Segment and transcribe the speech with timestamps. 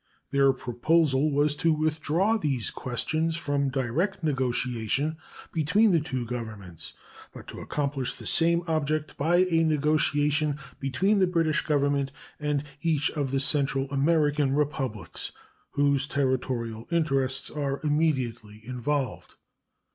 [0.31, 5.17] Their proposal was to withdraw these questions from direct negotiation
[5.53, 6.93] between the two Governments,
[7.31, 13.11] but to accomplish the same object by a negotiation between the British Government and each
[13.11, 15.33] of the Central American Republics
[15.69, 19.35] whose territorial interests are immediately involved.